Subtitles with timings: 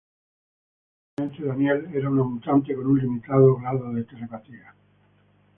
[1.19, 4.73] Anteriormente, Danielle era una mutante con un limitado grado de telepatía.